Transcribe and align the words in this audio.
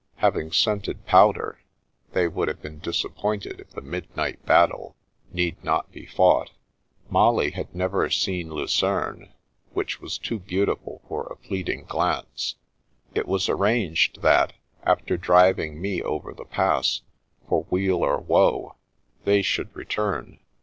Having 0.15 0.53
scented 0.53 1.05
powder, 1.05 1.61
they 2.13 2.27
would 2.27 2.47
have 2.47 2.59
been 2.59 2.79
disappointed 2.79 3.59
if 3.59 3.69
the 3.69 3.81
midnight 3.81 4.43
battle 4.47 4.95
need 5.31 5.63
not 5.63 5.91
be 5.91 6.07
fought. 6.07 6.49
Molly 7.11 7.51
had 7.51 7.75
never 7.75 8.09
seen 8.09 8.49
Lucerne, 8.51 9.31
which 9.73 10.01
was 10.01 10.17
too 10.17 10.39
beautiful 10.39 11.03
for 11.07 11.27
a 11.27 11.35
fleeting 11.47 11.83
glance. 11.83 12.55
It 13.13 13.27
was 13.27 13.47
arranged 13.47 14.23
that, 14.23 14.53
after 14.81 15.17
driving 15.17 15.79
me 15.79 16.01
over 16.01 16.33
the 16.33 16.45
Pass, 16.45 17.03
for 17.47 17.67
weal 17.69 17.97
or 17.97 18.17
woe, 18.17 18.77
they 19.25 19.43
should 19.43 19.69
return. 19.75 20.39